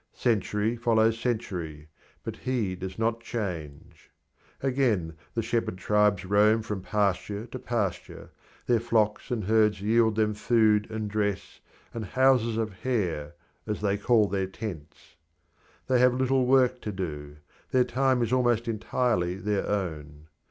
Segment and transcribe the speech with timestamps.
[0.15, 1.87] Century follows century,
[2.23, 4.09] but he does not change.
[4.63, 8.31] Again, the shepherd tribes roam from pasture to pasture;
[8.65, 11.59] their flocks and herds yield them food and dress
[11.93, 13.35] and "houses of hair,"
[13.67, 15.17] as they call their tents.
[15.85, 17.35] They have little work to do;
[17.69, 20.25] their time is almost entirely their own.